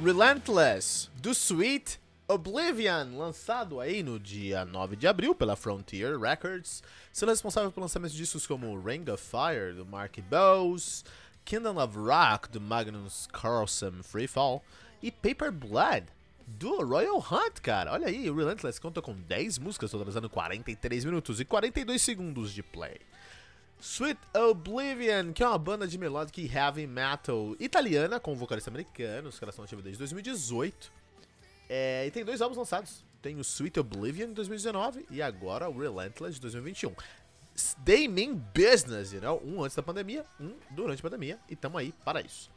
[0.00, 1.98] Relentless, do Sweet
[2.28, 8.12] Oblivion, lançado aí no dia 9 de abril pela Frontier Records, sendo responsável pelo lançamento
[8.12, 11.04] de discos como Ring of Fire, do Mark Bowes,
[11.44, 14.62] Kingdom of Rock, do Magnus Carlsen Freefall,
[15.02, 16.06] e Paper Blood,
[16.46, 17.92] do Royal Hunt, cara.
[17.92, 22.62] Olha aí, o Relentless conta com 10 músicas, totalizando 43 minutos e 42 segundos de
[22.62, 23.00] play.
[23.80, 29.38] Sweet Oblivion, que é uma banda de melodic heavy metal italiana com vocalista americano, os
[29.38, 30.92] caras estão ativos desde 2018.
[31.68, 33.04] É, e tem dois álbuns lançados.
[33.22, 36.92] Tem o Sweet Oblivion de 2019 e agora o Relentless de 2021.
[37.84, 39.40] They mean business, you know?
[39.44, 42.50] Um antes da pandemia, um durante a pandemia, e tamo aí para isso.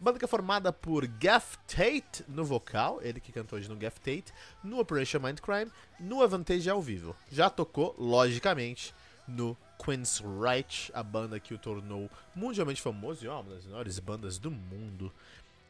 [0.00, 4.00] Banda que é formada por Gaff Tate no vocal, ele que cantou hoje no Gaff
[4.00, 4.32] Tate,
[4.64, 7.14] no Operation Mindcrime, no Avantage ao vivo.
[7.30, 8.94] Já tocou, logicamente,
[9.28, 13.98] no Queen's Right, a banda que o tornou mundialmente famoso e ó, uma das maiores
[13.98, 15.12] bandas do mundo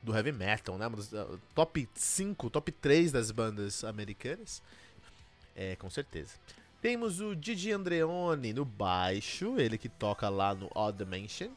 [0.02, 0.86] do heavy metal, né?
[0.86, 4.62] Uma das, uh, top 5, top 3 das bandas americanas.
[5.54, 6.34] É, com certeza.
[6.80, 11.50] Temos o Didi Andreoni no baixo, ele que toca lá no Odd Dimension.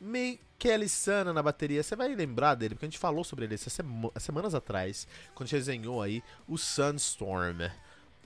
[0.00, 3.76] Michele Sana na bateria, você vai lembrar dele, porque a gente falou sobre ele essas
[4.18, 7.60] semanas atrás, quando a gente resenhou aí o Sunstorm.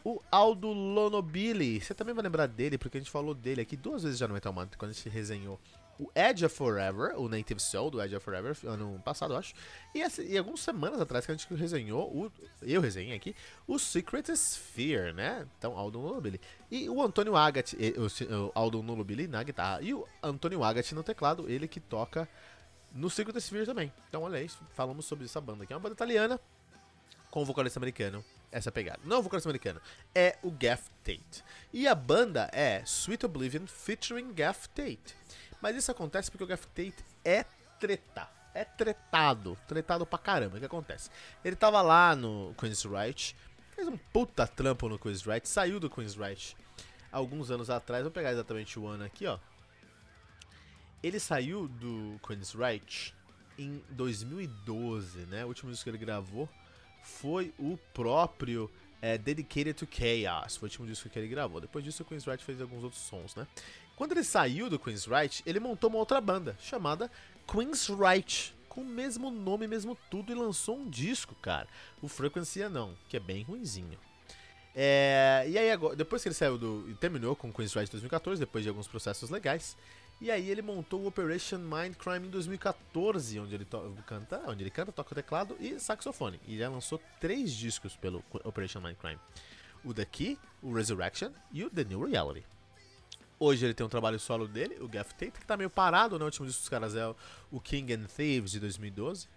[0.04, 4.02] O Aldo Lonobili, você também vai lembrar dele, porque a gente falou dele aqui duas
[4.02, 5.60] vezes já no Metal Mantra, quando a gente resenhou
[5.98, 9.52] o Edge of Forever, o Native Soul do Edge of Forever, ano passado, acho.
[9.94, 12.32] E, essa, e algumas semanas atrás que a gente resenhou, o,
[12.62, 13.34] eu resenhei aqui,
[13.66, 15.46] o Secret Sphere, né?
[15.58, 16.40] Então, Aldo Nulubili.
[16.70, 19.82] E o Antônio Agat, o, Aldo Nulubili na guitarra.
[19.82, 22.28] E o Antônio Agat no teclado, ele que toca
[22.92, 23.92] no Secret Sphere também.
[24.08, 25.72] Então, olha aí, falamos sobre essa banda aqui.
[25.72, 26.40] É uma banda italiana
[27.30, 29.00] com vocalista americano essa pegada.
[29.04, 29.80] Não é o vocalista americano,
[30.14, 31.44] é o Gaff Tate.
[31.72, 35.16] E a banda é Sweet Oblivion featuring Gaff Tate.
[35.60, 37.44] Mas isso acontece porque o Gaff Tate é
[37.78, 38.28] treta.
[38.54, 39.56] É tretado.
[39.68, 40.56] Tretado pra caramba.
[40.56, 41.10] O que acontece?
[41.44, 43.36] Ele tava lá no Queen's Right,
[43.74, 46.56] fez um puta trampo no Queen's Right, saiu do Queen's Right
[47.12, 48.02] alguns anos atrás.
[48.02, 49.38] Vou pegar exatamente o ano aqui, ó.
[51.02, 53.14] Ele saiu do Queen's Right
[53.56, 55.44] em 2012, né?
[55.44, 56.48] O último disco que ele gravou
[57.08, 58.70] foi o próprio
[59.00, 60.56] é, Dedicated to Chaos.
[60.56, 61.60] Foi o último disco que ele gravou.
[61.60, 63.46] Depois disso, o Queen's Right fez alguns outros sons, né?
[63.96, 67.10] Quando ele saiu do Queen's Right, ele montou uma outra banda chamada
[67.50, 71.66] Queen's Right, com o mesmo nome, mesmo tudo, e lançou um disco, cara.
[72.00, 73.98] O Frequency não, que é bem ruinzinho.
[74.74, 76.88] É, e aí, agora, depois que ele saiu do.
[76.88, 79.76] e terminou com Queen's Right 2014, depois de alguns processos legais,
[80.20, 83.66] e aí ele montou o Operation Mindcrime em 2014, onde ele
[84.04, 86.40] canta, onde ele canta, toca o teclado e saxofone.
[86.46, 89.20] E já lançou três discos pelo Operation Mindcrime:
[89.84, 92.44] o The Key, o Resurrection e o The New Reality.
[93.38, 96.24] Hoje ele tem um trabalho solo dele, o Gaff Tate, que tá meio parado, né?
[96.24, 97.14] O último disco dos caras é
[97.52, 99.28] o King and Thieves de 2012.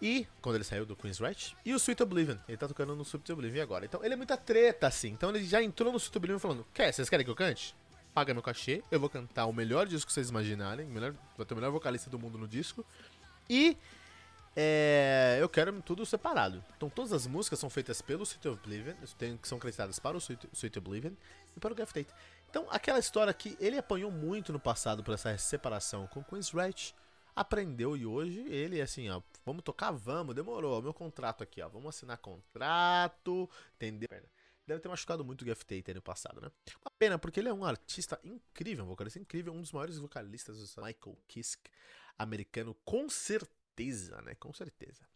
[0.00, 2.36] E, quando ele saiu do Queen's Right, e o Sweet Oblivion.
[2.46, 3.84] Ele tá tocando no Sweet Oblivion agora.
[3.84, 5.08] Então ele é muita treta, assim.
[5.08, 7.74] Então ele já entrou no Sweet Oblivion falando: Quer, vocês querem que eu cante?
[8.16, 11.52] Paga meu cachê, eu vou cantar o melhor disco que vocês imaginarem, melhor, vou ter
[11.52, 12.82] o melhor vocalista do mundo no disco.
[13.46, 13.76] E
[14.56, 16.64] é, eu quero tudo separado.
[16.78, 18.94] Então todas as músicas são feitas pelo Sweet Oblivion,
[19.42, 21.12] que são creditadas para o Sweet, Oblivion
[21.54, 22.08] e para o Gaff Tate.
[22.48, 26.94] Então aquela história que ele apanhou muito no passado por essa separação com Queen's Right,
[27.34, 31.90] aprendeu e hoje ele assim, ó, vamos tocar, vamos, demorou, meu contrato aqui, ó, vamos
[31.90, 34.08] assinar contrato, entendeu?
[34.66, 36.50] Deve ter machucado muito o Gaff Tate no passado, né?
[36.84, 40.74] Uma pena, porque ele é um artista incrível, um vocalista incrível, um dos maiores vocalistas
[40.74, 41.70] do Michael Kiske
[42.18, 44.34] americano, com certeza, né?
[44.34, 45.06] Com certeza.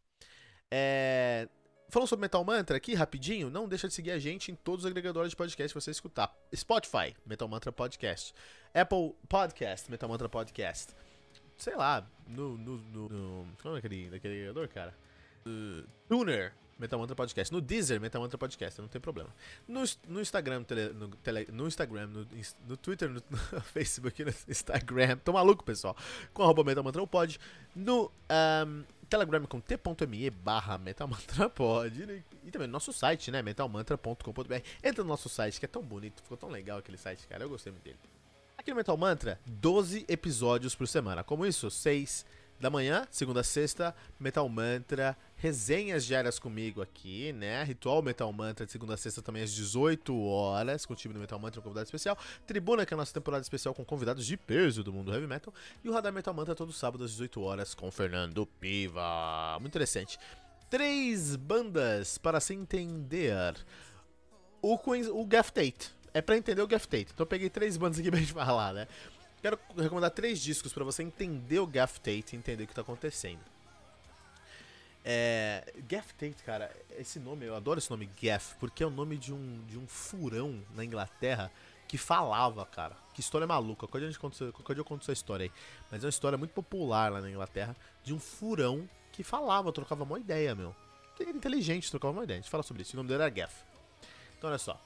[0.70, 1.48] É...
[1.88, 4.90] Falando sobre Metal Mantra aqui, rapidinho, não deixa de seguir a gente em todos os
[4.90, 6.32] agregadores de podcast que você escutar.
[6.54, 8.32] Spotify, Metal Mantra Podcast.
[8.72, 10.94] Apple Podcast, Metal Mantra Podcast.
[11.56, 12.56] Sei lá, no...
[12.56, 14.96] no, no, no como é aquele, aquele agregador, cara?
[15.44, 17.52] Uh, Tuner, Metal Mantra Podcast.
[17.52, 19.28] No Deezer, Metal Mantra Podcast, não tem problema.
[19.68, 22.26] No, no Instagram, tele, no, tele, no, Instagram, no,
[22.66, 25.18] no Twitter, no, no, Facebook, no Instagram.
[25.18, 25.96] Tô maluco, pessoal.
[26.32, 27.38] Com arroba Mantra pode.
[27.76, 28.10] No
[28.66, 32.02] um, Telegram com t.me barra metalmantrapod.
[32.02, 33.42] E, e também no nosso site, né?
[33.42, 34.54] metalmantra.com.br.
[34.82, 37.44] Entra no nosso site, que é tão bonito, ficou tão legal aquele site, cara.
[37.44, 37.98] Eu gostei muito dele.
[38.56, 41.24] Aqui no Metal Mantra, 12 episódios por semana.
[41.24, 41.70] Como isso?
[41.70, 42.24] 6
[42.60, 47.64] da manhã, segunda a sexta, Metal Mantra, resenhas diárias comigo aqui, né?
[47.64, 51.20] Ritual Metal Mantra de segunda a sexta também às 18 horas, com o time do
[51.20, 52.18] Metal Mantra, um convidado especial.
[52.46, 55.54] Tribuna, que é a nossa temporada especial com convidados de peso do mundo heavy metal.
[55.82, 59.56] E o Radar Metal Mantra todo sábado às 18 horas com Fernando Piva.
[59.58, 60.18] Muito interessante.
[60.68, 63.54] Três bandas para se entender.
[64.60, 65.90] O, Queens, o Gaff Tate.
[66.12, 67.08] É pra entender o Gaff Tate.
[67.14, 68.86] Então eu peguei três bandas aqui pra gente falar, né?
[69.42, 72.82] Quero recomendar três discos para você entender o Gaff Tate e entender o que tá
[72.82, 73.40] acontecendo.
[75.02, 79.16] É, Gaff Tate, cara, esse nome, eu adoro esse nome Gaff, porque é o nome
[79.16, 81.50] de um, de um furão na Inglaterra
[81.88, 82.96] que falava, cara.
[83.14, 83.86] Que história maluca.
[83.86, 85.52] Qualquer dia, conta, qualquer dia eu conto essa história aí.
[85.90, 90.04] Mas é uma história muito popular lá na Inglaterra de um furão que falava, trocava
[90.04, 90.74] uma ideia, meu.
[91.18, 92.38] Ele era inteligente, trocava uma ideia.
[92.38, 92.94] A gente fala sobre isso.
[92.94, 93.54] O nome dele era Gaff.
[94.38, 94.80] Então olha só.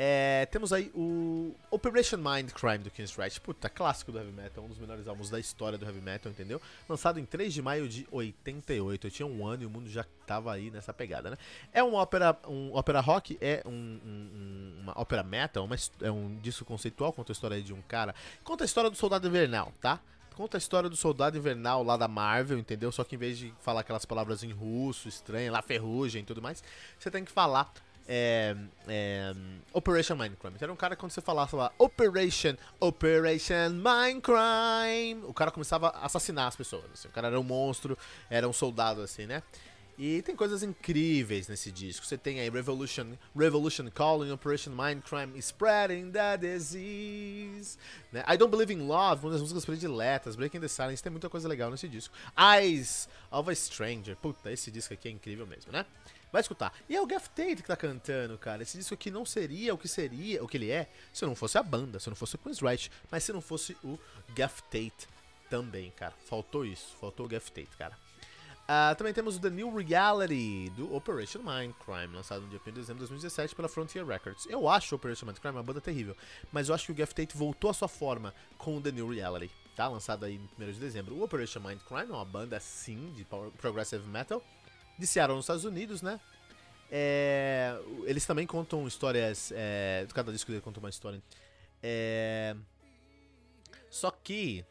[0.00, 3.40] É, temos aí o Operation Mindcrime do King's Right.
[3.40, 6.62] Puta, clássico do Heavy Metal, um dos melhores álbuns da história do Heavy Metal, entendeu?
[6.88, 9.08] Lançado em 3 de maio de 88.
[9.08, 11.38] Eu tinha um ano e o mundo já tava aí nessa pegada, né?
[11.72, 16.36] É uma ópera, um ópera rock, é um, um, uma ópera metal, uma, é um
[16.36, 18.14] disco conceitual, conta a história de um cara.
[18.44, 19.98] Conta a história do soldado invernal, tá?
[20.36, 22.92] Conta a história do soldado invernal lá da Marvel, entendeu?
[22.92, 26.40] Só que em vez de falar aquelas palavras em russo, estranha, lá ferrugem e tudo
[26.40, 26.62] mais,
[26.96, 27.72] você tem que falar
[28.08, 28.56] é,
[28.88, 29.34] é,
[29.72, 30.56] Operation Mindcrime.
[30.58, 36.48] Era um cara que quando você falava Operation, Operation Mindcrime, o cara começava a assassinar
[36.48, 36.84] as pessoas.
[36.92, 37.08] Assim.
[37.08, 37.96] O cara era um monstro,
[38.30, 39.42] era um soldado assim, né?
[39.98, 42.06] E tem coisas incríveis nesse disco.
[42.06, 47.76] Você tem aí Revolution, Revolution Calling, Operation Mindcrime, Spreading the Disease.
[48.12, 48.22] Né?
[48.28, 50.36] I Don't Believe in Love, uma das músicas prediletas.
[50.36, 52.14] Breaking the Silence, tem muita coisa legal nesse disco.
[52.38, 54.14] Eyes of a Stranger.
[54.14, 55.84] Puta, esse disco aqui é incrível mesmo, né?
[56.32, 56.72] Vai escutar.
[56.88, 58.62] E é o Gaff Tate que tá cantando, cara.
[58.62, 61.56] Esse disco aqui não seria o que seria, o que ele é, se não fosse
[61.56, 63.98] a banda, se não fosse o Queen's Right, mas se não fosse o
[64.34, 65.08] Gaff Tate
[65.48, 66.14] também, cara.
[66.26, 67.96] Faltou isso, faltou o Gaff Tate, cara.
[68.68, 72.72] Uh, também temos o The New Reality do Operation Mindcrime, lançado no dia 1 de
[72.72, 74.44] dezembro de 2017 pela Frontier Records.
[74.44, 76.14] Eu acho Operation Mindcrime uma banda terrível,
[76.52, 79.08] mas eu acho que o Gaff Tate voltou à sua forma com o The New
[79.08, 79.88] Reality, tá?
[79.88, 81.14] Lançado aí no 1 de dezembro.
[81.14, 83.26] O Operation Mindcrime é uma banda, sim, de
[83.56, 84.44] progressive metal,
[84.98, 86.20] de Seattle, nos Estados Unidos, né?
[86.90, 89.52] É, eles também contam histórias.
[89.54, 91.22] É, cada disco dele conta uma história.
[91.82, 92.56] É,
[93.90, 94.64] só que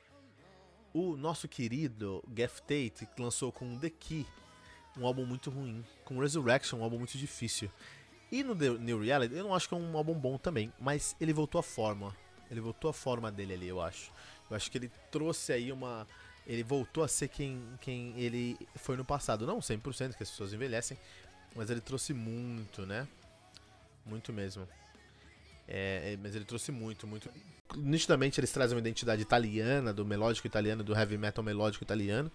[0.93, 4.25] o nosso querido Geoff Tate lançou com The Key
[4.97, 7.71] um álbum muito ruim, com Resurrection um álbum muito difícil.
[8.31, 11.15] E no The New Reality eu não acho que é um álbum bom também, mas
[11.21, 12.15] ele voltou à forma.
[12.49, 14.11] Ele voltou à forma dele ali, eu acho.
[14.49, 16.07] Eu acho que ele trouxe aí uma
[16.47, 19.45] ele voltou a ser quem, quem ele foi no passado.
[19.45, 20.97] Não 100%, que as pessoas envelhecem,
[21.53, 23.05] mas ele trouxe muito, né?
[24.05, 24.65] Muito mesmo.
[25.67, 27.29] É, é, mas ele trouxe muito, muito.
[27.75, 32.31] Nitidamente eles trazem uma identidade italiana, do melódico italiano, do heavy metal melódico italiano.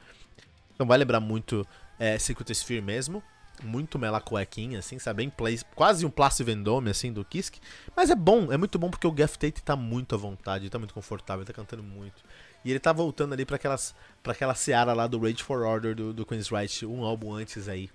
[0.75, 1.67] Então vai lembrar muito
[1.99, 3.23] é, Secret Sphere mesmo.
[3.63, 5.19] Muito melacuequinha, assim, sabe?
[5.19, 7.57] Bem play, quase um Plácio Vendôme, assim, do Kisk.
[7.95, 10.79] Mas é bom, é muito bom porque o Gaff Tate tá muito à vontade, tá
[10.79, 12.23] muito confortável, tá cantando muito.
[12.65, 15.97] E ele tá voltando ali para aquelas para aquela seara lá do Rage for Order
[15.97, 17.91] do, do Queen's Right, um álbum antes aí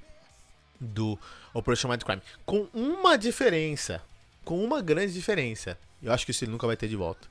[0.80, 1.18] do
[1.54, 2.22] Operation Mindcrime.
[2.46, 4.02] Com uma diferença,
[4.44, 5.78] com uma grande diferença.
[6.04, 7.28] Eu acho que isso ele nunca vai ter de volta.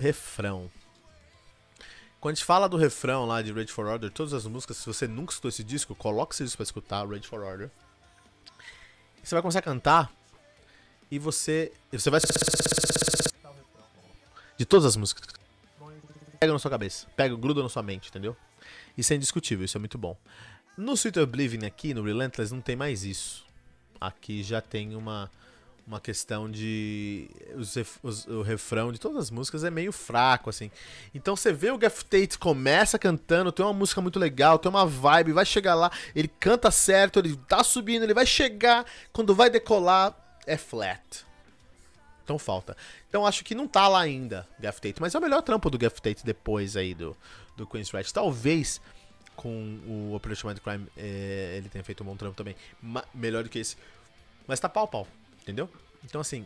[0.00, 0.70] Refrão.
[2.20, 4.86] Quando a gente fala do refrão lá de Rage for Order, todas as músicas, se
[4.86, 7.70] você nunca escutou esse disco, coloque esse disco pra escutar, Rage for Order.
[9.22, 10.10] Você vai começar a cantar
[11.10, 11.72] e você.
[11.92, 12.20] Você vai.
[14.56, 15.37] De todas as músicas
[16.38, 18.36] pega na sua cabeça, pega, gruda na sua mente, entendeu?
[18.96, 20.16] Isso é indiscutível, isso é muito bom.
[20.76, 23.44] No Sweet Oblivion aqui, no Relentless, não tem mais isso.
[24.00, 25.30] Aqui já tem uma,
[25.84, 27.28] uma questão de.
[27.56, 30.70] Os, os, o refrão de todas as músicas é meio fraco, assim.
[31.12, 34.86] Então você vê o Gaff Tate começa cantando, tem uma música muito legal, tem uma
[34.86, 39.50] vibe, vai chegar lá, ele canta certo, ele tá subindo, ele vai chegar, quando vai
[39.50, 40.14] decolar,
[40.46, 41.26] é flat.
[42.28, 42.76] Então falta.
[43.08, 45.00] Então acho que não tá lá ainda, Gaff Tate.
[45.00, 47.16] Mas é o melhor trampo do Gaff Tate depois aí do,
[47.56, 48.12] do Queen's Right.
[48.12, 48.82] Talvez
[49.34, 52.54] com o Operation Mind Crime é, ele tenha feito um bom trampo também.
[52.82, 53.78] Ma melhor do que esse.
[54.46, 55.08] Mas tá pau pau,
[55.40, 55.70] entendeu?
[56.04, 56.44] Então assim.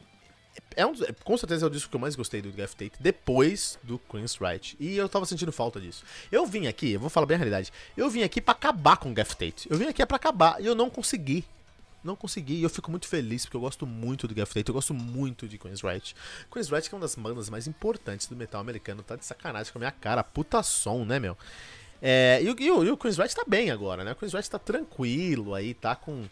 [0.77, 0.93] É um,
[1.25, 4.39] com certeza é o disco que eu mais gostei do Gaff Tate depois do Queen's
[4.39, 4.77] Right.
[4.79, 6.05] E eu tava sentindo falta disso.
[6.31, 7.73] Eu vim aqui, eu vou falar bem a realidade.
[7.97, 9.69] Eu vim aqui para acabar com o Gaff Tate.
[9.69, 11.45] Eu vim aqui é pra acabar e eu não consegui.
[12.03, 14.75] Não consegui e eu fico muito feliz porque eu gosto muito do Gaff Tate, eu
[14.75, 16.15] gosto muito de Queen's Right.
[16.51, 19.79] Queen's que é uma das bandas mais importantes do metal americano, tá de sacanagem com
[19.79, 21.37] a minha cara, puta som, né, meu?
[22.01, 24.13] É, e, e, e, o Queen's Right tá bem agora, né?
[24.13, 26.25] O Queen's Right tá tranquilo aí, tá com.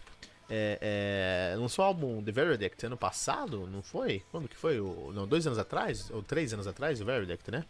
[0.53, 4.25] É, é, lançou o álbum The Verdict ano passado, não foi?
[4.33, 4.81] Quando que foi?
[4.81, 6.11] O, não, dois anos atrás?
[6.11, 7.65] Ou três anos atrás, o Verdict, né?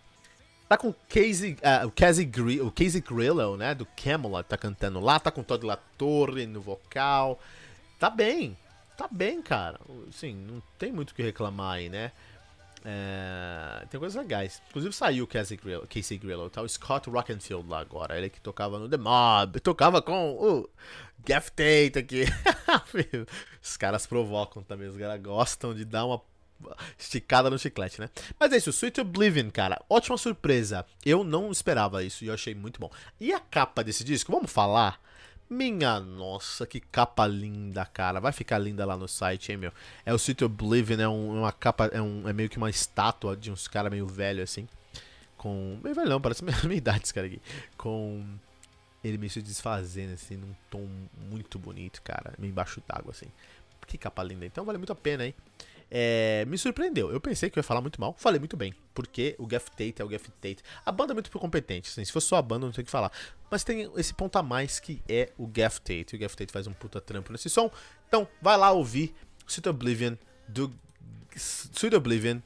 [0.71, 2.31] Tá com Casey, uh, o, Casey
[2.63, 3.75] o Casey Grillo, né?
[3.75, 5.19] Do Camelot, tá cantando lá.
[5.19, 7.39] Tá com Todd La Torre no vocal.
[8.01, 8.57] Tá bem.
[8.97, 9.79] Tá bem, cara.
[10.11, 12.11] Sim, não tem muito o que reclamar aí, né?
[12.83, 14.63] É, tem coisas legais.
[14.71, 18.17] Inclusive saiu o Casey Grillo, Casey Grillo tá o Scott Rockenfield lá agora.
[18.17, 20.69] Ele que tocava no The Mob, tocava com o
[21.27, 22.25] Gaff Tate aqui.
[23.63, 26.23] os caras provocam também, os caras gostam de dar uma
[26.99, 28.09] esticada no chiclete, né?
[28.39, 30.87] Mas é isso, Sweet Oblivion, cara, ótima surpresa.
[31.05, 32.91] Eu não esperava isso e eu achei muito bom.
[33.21, 34.99] E a capa desse disco, vamos falar?
[35.51, 38.21] Minha nossa, que capa linda, cara.
[38.21, 39.73] Vai ficar linda lá no site, hein, meu?
[40.07, 43.37] É o Sweet Oblivion, é um, uma capa, é, um, é meio que uma estátua
[43.37, 44.69] de uns caras meio velho assim.
[45.37, 45.81] Com.
[45.83, 47.43] Meio velho não, parece minha, minha idade esse cara aqui.
[47.77, 48.25] Com.
[49.03, 50.87] Ele meio se desfazendo, assim, num tom
[51.29, 52.33] muito bonito, cara.
[52.39, 53.27] Meio embaixo d'água, assim.
[53.89, 54.47] Que capa linda.
[54.47, 55.35] Então vale muito a pena, hein?
[55.91, 57.11] É, me surpreendeu.
[57.11, 58.15] Eu pensei que eu ia falar muito mal.
[58.17, 58.73] Falei muito bem.
[58.95, 60.63] Porque o Gaff Tate é o Gaff Tate.
[60.87, 61.91] A banda é muito competente.
[61.91, 63.11] Assim, se fosse só a banda, não tem o que falar.
[63.51, 66.15] Mas tem esse ponto a mais que é o Gaff Tate.
[66.15, 67.71] O Gaff Tate faz um puta trampo nesse som.
[68.07, 69.15] Então, vai lá ouvir
[69.47, 70.15] Sweet Oblivion
[70.47, 70.73] do
[71.35, 72.41] Sweet Oblivion